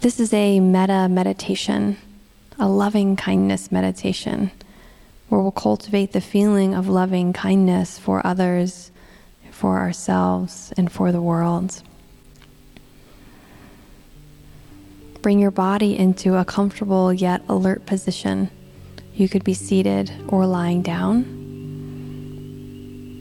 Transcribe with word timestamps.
This 0.00 0.20
is 0.20 0.32
a 0.32 0.60
metta 0.60 1.08
meditation, 1.08 1.96
a 2.56 2.68
loving 2.68 3.16
kindness 3.16 3.72
meditation, 3.72 4.52
where 5.28 5.40
we'll 5.40 5.50
cultivate 5.50 6.12
the 6.12 6.20
feeling 6.20 6.72
of 6.72 6.88
loving 6.88 7.32
kindness 7.32 7.98
for 7.98 8.24
others, 8.24 8.92
for 9.50 9.78
ourselves, 9.78 10.72
and 10.76 10.92
for 10.92 11.10
the 11.10 11.20
world. 11.20 11.82
Bring 15.20 15.40
your 15.40 15.50
body 15.50 15.98
into 15.98 16.36
a 16.36 16.44
comfortable 16.44 17.12
yet 17.12 17.42
alert 17.48 17.84
position. 17.84 18.50
You 19.14 19.28
could 19.28 19.42
be 19.42 19.54
seated 19.54 20.12
or 20.28 20.46
lying 20.46 20.82
down. 20.82 21.24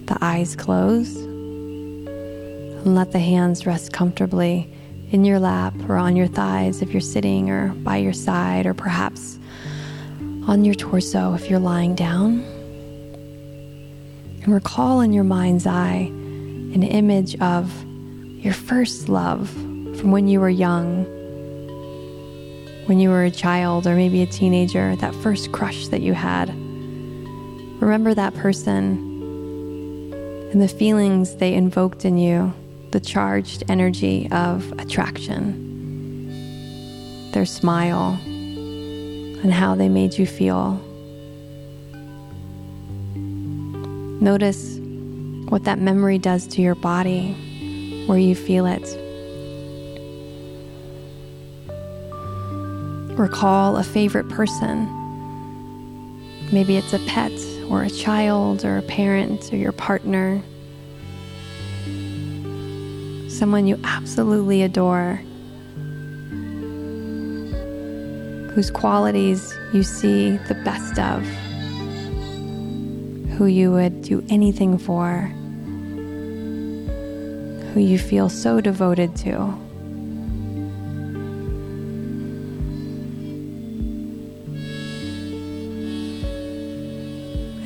The 0.05 0.20
eyes 0.21 0.55
close. 0.55 1.16
And 1.16 2.94
let 2.94 3.14
the 3.14 3.20
hands 3.20 3.66
rest 3.66 3.91
comfortably 3.91 4.77
in 5.12 5.24
your 5.24 5.39
lap 5.39 5.74
or 5.88 5.96
on 5.96 6.16
your 6.16 6.28
thighs 6.28 6.82
if 6.82 6.92
you're 6.92 7.00
sitting 7.02 7.50
or 7.50 7.70
by 7.70 7.98
your 7.98 8.14
side 8.14 8.66
or 8.66 8.74
perhaps 8.74 9.39
on 10.47 10.66
your 10.66 10.75
torso 10.75 11.33
if 11.33 11.50
you're 11.50 11.60
lying 11.60 11.96
down. 11.96 12.39
And 14.43 14.54
recall 14.54 15.02
in 15.02 15.14
your 15.14 15.24
mind's 15.24 15.66
eye 15.66 16.11
an 16.74 16.83
image 16.83 17.39
of 17.39 17.71
your 18.38 18.54
first 18.54 19.10
love 19.10 19.50
from 19.50 20.11
when 20.11 20.28
you 20.28 20.39
were 20.39 20.50
young, 20.50 21.06
when 22.86 23.00
you 23.00 23.10
were 23.10 23.24
a 23.24 23.32
child 23.32 23.88
or 23.88 23.96
maybe 23.96 24.21
a 24.21 24.28
teenager, 24.28 24.96
that 24.97 25.16
first 25.16 25.52
crush 25.52 25.88
that 25.88 26.02
you 26.02 26.14
had. 26.14 26.50
Remember 27.82 28.14
that 28.14 28.33
person 28.36 29.04
and 30.52 30.61
the 30.61 30.68
feelings 30.68 31.36
they 31.36 31.54
invoked 31.54 32.05
in 32.05 32.17
you 32.17 32.53
the 32.91 33.00
charged 33.00 33.64
energy 33.69 34.27
of 34.31 34.72
attraction, 34.80 35.52
their 37.31 37.45
smile, 37.45 38.19
and 38.25 39.52
how 39.53 39.75
they 39.75 39.89
made 39.89 40.17
you 40.17 40.25
feel. 40.25 40.81
Notice 44.21 44.79
what 45.49 45.63
that 45.66 45.79
memory 45.79 46.17
does 46.17 46.47
to 46.47 46.61
your 46.61 46.75
body, 46.75 47.33
where 48.07 48.17
you 48.17 48.35
feel 48.35 48.66
it. 48.66 48.97
Recall 53.17 53.77
a 53.77 53.83
favorite 53.83 54.29
person. 54.29 54.88
Maybe 56.51 56.77
it's 56.77 56.94
a 56.94 56.99
pet, 56.99 57.31
or 57.69 57.83
a 57.83 57.89
child, 57.89 58.63
or 58.63 58.77
a 58.77 58.81
parent, 58.81 59.51
or 59.51 59.57
your 59.57 59.72
partner 59.72 60.41
someone 63.38 63.67
you 63.67 63.80
absolutely 63.83 64.63
adore, 64.63 65.21
whose 68.53 68.71
qualities 68.71 69.55
you 69.73 69.83
see 69.83 70.38
the 70.47 70.55
best 70.66 70.97
of, 70.97 71.23
who 73.38 73.45
you 73.45 73.71
would 73.71 74.02
do 74.02 74.25
anything 74.29 74.77
for, 74.79 75.31
who 77.73 77.79
you 77.79 77.99
feel 77.99 78.27
so 78.27 78.59
devoted 78.59 79.16
to. 79.16 79.35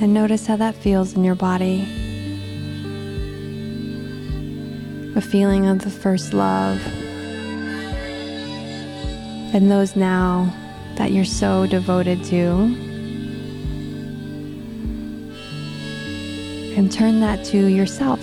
And 0.01 0.13
notice 0.13 0.47
how 0.47 0.57
that 0.57 0.75
feels 0.75 1.13
in 1.13 1.23
your 1.23 1.35
body. 1.35 2.00
A 5.15 5.21
feeling 5.21 5.67
of 5.67 5.79
the 5.79 5.89
first 5.89 6.33
love, 6.33 6.79
and 9.53 9.69
those 9.69 9.95
now 9.95 10.53
that 10.95 11.11
you're 11.11 11.25
so 11.25 11.65
devoted 11.67 12.23
to. 12.25 12.89
And 16.77 16.91
turn 16.91 17.19
that 17.19 17.43
to 17.45 17.65
yourself. 17.67 18.21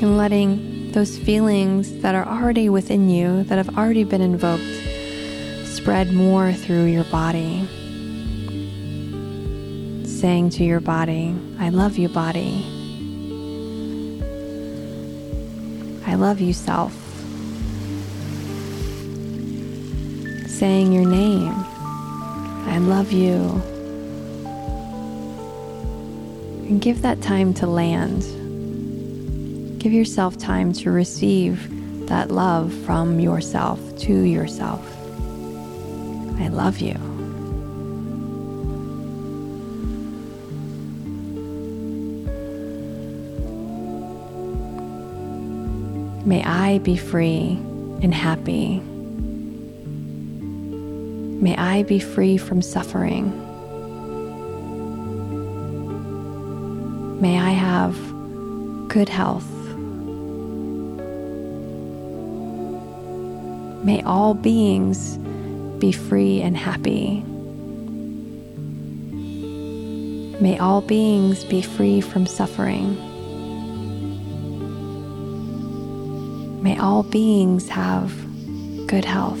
And 0.00 0.16
letting 0.16 0.92
those 0.92 1.18
feelings 1.18 2.00
that 2.02 2.14
are 2.14 2.26
already 2.26 2.68
within 2.68 3.10
you, 3.10 3.42
that 3.44 3.56
have 3.56 3.76
already 3.76 4.04
been 4.04 4.20
invoked, 4.20 4.62
spread 5.66 6.12
more 6.12 6.52
through 6.52 6.84
your 6.84 7.04
body. 7.04 7.66
Saying 10.06 10.50
to 10.50 10.64
your 10.64 10.80
body, 10.80 11.34
I 11.58 11.70
love 11.70 11.98
you, 11.98 12.08
body. 12.08 12.73
I 16.06 16.14
love 16.16 16.40
you, 16.40 16.52
self. 16.52 16.92
Saying 20.48 20.92
your 20.92 21.08
name, 21.08 21.52
I 22.66 22.78
love 22.78 23.12
you. 23.12 23.62
And 26.68 26.80
give 26.80 27.02
that 27.02 27.20
time 27.22 27.52
to 27.54 27.66
land. 27.66 28.22
Give 29.80 29.92
yourself 29.92 30.38
time 30.38 30.72
to 30.74 30.90
receive 30.90 31.68
that 32.06 32.30
love 32.30 32.72
from 32.84 33.20
yourself 33.20 33.80
to 34.00 34.20
yourself. 34.22 34.80
I 36.38 36.48
love 36.48 36.78
you. 36.78 37.13
May 46.26 46.42
I 46.42 46.78
be 46.78 46.96
free 46.96 47.58
and 48.00 48.14
happy. 48.14 48.80
May 51.44 51.54
I 51.54 51.82
be 51.82 51.98
free 51.98 52.38
from 52.38 52.62
suffering. 52.62 53.30
May 57.20 57.38
I 57.38 57.50
have 57.50 57.94
good 58.88 59.10
health. 59.10 59.50
May 63.84 64.02
all 64.04 64.32
beings 64.32 65.18
be 65.78 65.92
free 65.92 66.40
and 66.40 66.56
happy. 66.56 67.22
May 70.40 70.58
all 70.58 70.80
beings 70.80 71.44
be 71.44 71.60
free 71.60 72.00
from 72.00 72.24
suffering. 72.26 72.96
May 76.64 76.78
all 76.78 77.02
beings 77.02 77.68
have 77.68 78.10
good 78.86 79.04
health. 79.04 79.38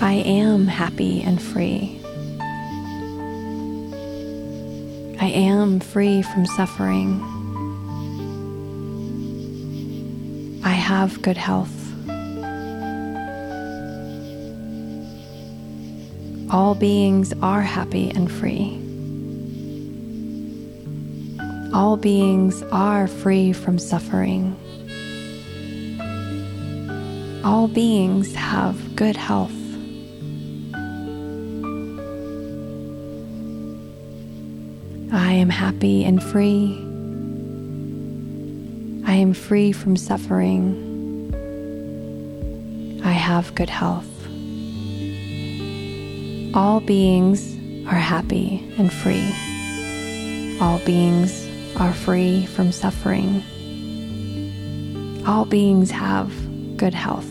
I 0.00 0.14
am 0.24 0.66
happy 0.66 1.20
and 1.20 1.42
free. 1.42 2.00
I 5.20 5.26
am 5.26 5.80
free 5.80 6.22
from 6.22 6.46
suffering. 6.46 7.20
I 10.64 10.70
have 10.70 11.20
good 11.20 11.36
health. 11.36 11.68
All 16.50 16.74
beings 16.74 17.34
are 17.42 17.60
happy 17.60 18.08
and 18.08 18.32
free. 18.32 18.81
All 21.74 21.96
beings 21.96 22.62
are 22.70 23.06
free 23.08 23.54
from 23.54 23.78
suffering. 23.78 24.54
All 27.42 27.66
beings 27.66 28.34
have 28.34 28.94
good 28.94 29.16
health. 29.16 29.50
I 35.12 35.32
am 35.32 35.48
happy 35.48 36.04
and 36.04 36.22
free. 36.22 36.76
I 39.06 39.14
am 39.14 39.32
free 39.32 39.72
from 39.72 39.96
suffering. 39.96 40.90
I 43.02 43.12
have 43.12 43.54
good 43.54 43.70
health. 43.70 44.06
All 46.54 46.80
beings 46.80 47.56
are 47.86 47.98
happy 47.98 48.62
and 48.76 48.92
free. 48.92 49.26
All 50.60 50.78
beings 50.84 51.41
are 51.76 51.92
free 51.92 52.46
from 52.46 52.72
suffering. 52.72 53.42
All 55.26 55.44
beings 55.44 55.90
have 55.90 56.30
good 56.76 56.94
health. 56.94 57.28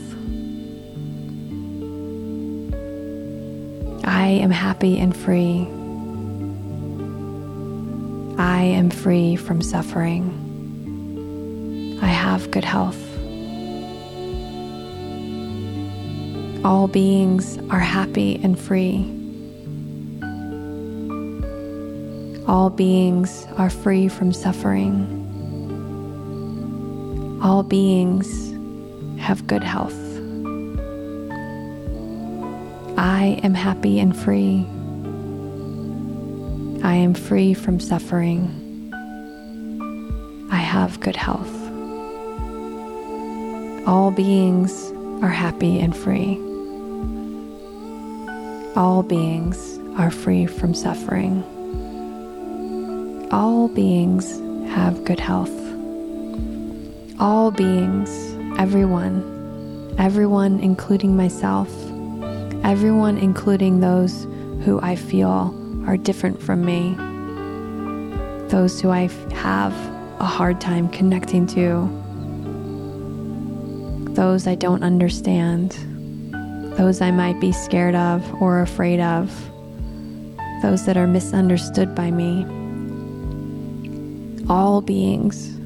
I 4.04 4.28
am 4.28 4.52
happy 4.52 4.98
and 5.00 5.16
free. 5.16 5.68
I 8.38 8.64
am 8.64 8.90
free 8.90 9.36
from 9.36 9.62
suffering. 9.62 10.40
I 12.02 12.08
have 12.08 12.50
good 12.50 12.66
health. 12.66 12.98
All 16.66 16.88
beings 16.88 17.58
are 17.70 17.80
happy 17.80 18.40
and 18.44 18.60
free. 18.60 19.21
All 22.52 22.70
beings 22.70 23.48
are 23.56 23.70
free 23.70 24.10
from 24.10 24.34
suffering. 24.34 25.08
All 27.42 27.64
beings 27.64 28.28
have 29.22 29.48
good 29.48 29.64
health. 29.64 29.96
I 32.98 33.40
am 33.42 33.54
happy 33.54 34.02
and 34.02 34.14
free. 34.14 34.66
I 36.84 36.94
am 36.94 37.14
free 37.14 37.54
from 37.54 37.80
suffering. 37.80 38.52
I 40.52 40.58
have 40.58 41.00
good 41.00 41.16
health. 41.16 41.56
All 43.88 44.12
beings 44.12 44.92
are 45.24 45.30
happy 45.30 45.80
and 45.80 45.96
free. 45.96 46.38
All 48.76 49.04
beings 49.04 49.80
are 49.98 50.12
free 50.12 50.48
from 50.48 50.74
suffering. 50.74 51.46
All 53.34 53.70
beings 53.70 54.42
have 54.72 55.06
good 55.06 55.22
health. 55.22 55.58
All 57.18 57.50
beings, 57.50 58.10
everyone, 58.60 59.96
everyone, 59.98 60.60
including 60.60 61.16
myself, 61.16 61.70
everyone, 62.66 63.18
including 63.18 63.80
those 63.80 64.28
who 64.66 64.82
I 64.82 64.98
feel 64.98 65.56
are 65.88 65.96
different 65.96 66.44
from 66.44 66.66
me, 66.66 66.94
those 68.50 68.82
who 68.82 68.90
I 68.90 69.08
have 69.34 69.72
a 70.20 70.26
hard 70.26 70.60
time 70.60 70.90
connecting 70.90 71.48
to 71.48 71.90
those 74.14 74.46
I 74.46 74.56
don't 74.56 74.84
understand, 74.84 75.72
those 76.78 77.00
I 77.00 77.12
might 77.12 77.40
be 77.40 77.54
scared 77.54 77.96
of 77.96 78.42
or 78.42 78.60
afraid 78.60 79.00
of, 79.00 79.32
those 80.62 80.86
that 80.86 80.98
are 80.98 81.08
misunderstood 81.08 81.96
by 81.96 82.12
me. 82.12 82.46
All 84.52 84.82
beings 84.82 85.58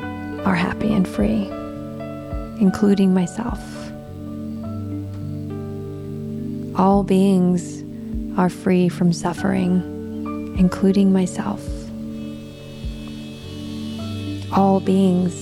are 0.45 0.53
happy 0.53 0.93
and 0.93 1.07
free, 1.07 1.47
including 2.61 3.13
myself. 3.15 3.59
All 6.79 7.03
beings 7.03 7.83
are 8.37 8.49
free 8.49 8.87
from 8.87 9.11
suffering, 9.11 10.55
including 10.59 11.11
myself. 11.11 11.61
All 14.55 14.79
beings 14.79 15.33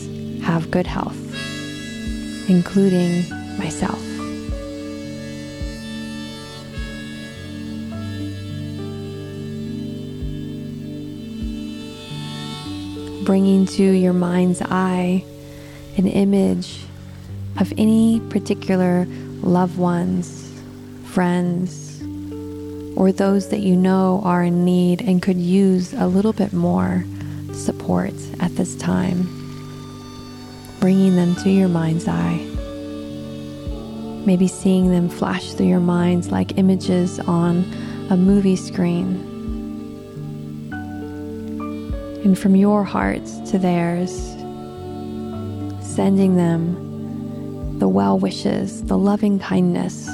have 0.44 0.72
good 0.72 0.88
health 0.88 1.20
including 2.50 3.24
myself. 3.58 4.13
Bringing 13.26 13.66
to 13.68 13.84
your 13.84 14.14
mind's 14.14 14.62
eye 14.62 15.24
an 15.98 16.08
image 16.08 16.82
of 17.60 17.72
any 17.78 18.20
particular 18.30 19.06
loved 19.42 19.78
ones, 19.78 20.52
friends, 21.06 22.02
or 22.98 23.12
those 23.12 23.50
that 23.50 23.60
you 23.60 23.76
know 23.76 24.22
are 24.24 24.44
in 24.44 24.66
need 24.66 25.02
and 25.02 25.22
could 25.22 25.38
use 25.38 25.94
a 25.94 26.08
little 26.08 26.34
bit 26.34 26.54
more 26.54 27.06
support 27.54 28.14
at 28.40 28.56
this 28.56 28.76
time 28.76 29.44
bringing 30.84 31.16
them 31.16 31.34
to 31.34 31.50
your 31.50 31.70
mind's 31.70 32.10
eye. 32.10 32.46
Maybe 34.26 34.50
seeing 34.50 34.92
them 34.92 35.08
flash 35.08 35.54
through 35.54 35.68
your 35.68 35.80
minds 35.80 36.30
like 36.30 36.58
images 36.58 37.22
on 37.22 37.64
a 38.10 38.18
movie 38.18 38.58
screen. 38.58 39.33
And 42.24 42.38
from 42.40 42.56
your 42.56 42.84
heart 42.84 43.26
to 43.48 43.60
theirs, 43.60 44.12
sending 45.82 46.38
them 46.38 47.80
the 47.80 47.88
well 47.88 48.18
wishes, 48.18 48.84
the 48.84 48.98
loving 48.98 49.40
kindness 49.40 50.06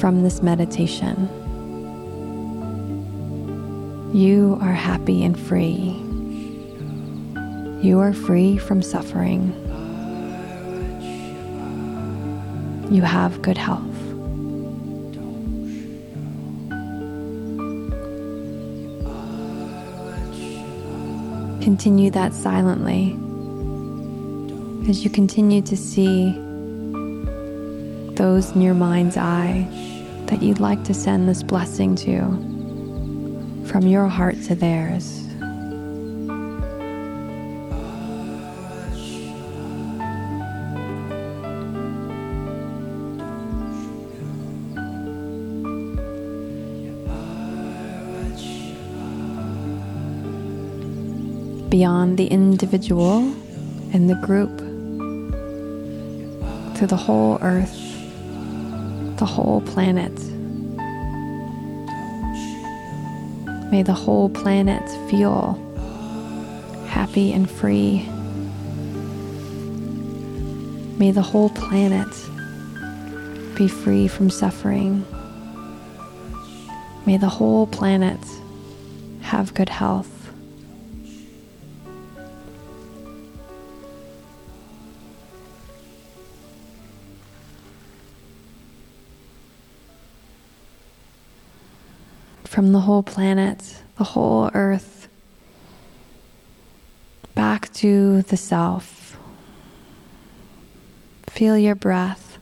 from 0.00 0.22
this 0.22 0.42
meditation. 0.42 1.28
You 4.14 4.58
are 4.62 4.72
happy 4.72 5.24
and 5.24 5.38
free. 5.38 6.02
You 7.86 7.98
are 8.00 8.12
free 8.12 8.56
from 8.56 8.80
suffering. 8.82 9.52
You 12.90 13.02
have 13.02 13.42
good 13.42 13.58
health. 13.58 13.95
Continue 21.66 22.12
that 22.12 22.32
silently 22.32 23.18
as 24.88 25.02
you 25.02 25.10
continue 25.10 25.60
to 25.62 25.76
see 25.76 26.30
those 28.14 28.52
in 28.52 28.60
your 28.60 28.72
mind's 28.72 29.16
eye 29.16 29.66
that 30.26 30.40
you'd 30.40 30.60
like 30.60 30.84
to 30.84 30.94
send 30.94 31.28
this 31.28 31.42
blessing 31.42 31.96
to 31.96 32.20
from 33.66 33.82
your 33.82 34.06
heart 34.06 34.40
to 34.44 34.54
theirs. 34.54 35.25
Beyond 51.76 52.16
the 52.16 52.26
individual 52.28 53.18
and 53.92 54.08
the 54.08 54.14
group 54.14 54.56
to 56.74 56.86
the 56.86 56.96
whole 56.96 57.36
earth, 57.42 57.76
the 59.18 59.26
whole 59.26 59.60
planet. 59.60 60.16
May 63.70 63.82
the 63.82 63.92
whole 63.92 64.30
planet 64.30 64.82
feel 65.10 65.60
happy 66.88 67.34
and 67.34 67.50
free. 67.50 68.08
May 70.96 71.10
the 71.10 71.26
whole 71.30 71.50
planet 71.50 72.08
be 73.54 73.68
free 73.68 74.08
from 74.08 74.30
suffering. 74.30 75.04
May 77.04 77.18
the 77.18 77.28
whole 77.28 77.66
planet 77.66 78.24
have 79.20 79.52
good 79.52 79.68
health. 79.68 80.15
From 92.56 92.72
the 92.72 92.80
whole 92.80 93.02
planet, 93.02 93.82
the 93.98 94.04
whole 94.04 94.50
earth, 94.54 95.08
back 97.34 97.70
to 97.74 98.22
the 98.22 98.36
self. 98.38 99.18
Feel 101.28 101.58
your 101.58 101.74
breath 101.74 102.38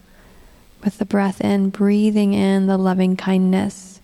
with 0.85 0.99
the 0.99 1.04
breath 1.04 1.40
in, 1.40 1.68
breathing 1.68 2.33
in 2.33 2.68
the 2.68 2.78
loving 2.78 3.16
kindness 3.16 4.00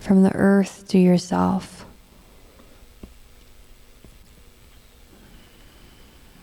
from 0.00 0.22
the 0.22 0.32
earth 0.32 0.88
to 0.88 0.96
yourself. 0.96 1.84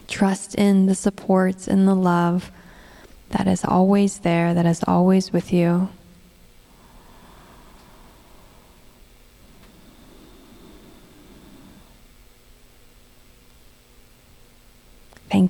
Trust 0.06 0.54
in 0.54 0.86
the 0.86 0.94
supports 0.94 1.66
and 1.66 1.88
the 1.88 1.96
love 1.96 2.52
that 3.30 3.48
is 3.48 3.64
always 3.64 4.20
there, 4.20 4.54
that 4.54 4.66
is 4.66 4.84
always 4.86 5.32
with 5.32 5.52
you. 5.52 5.88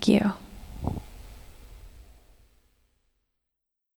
Thank 0.02 0.20
you. 0.20 0.41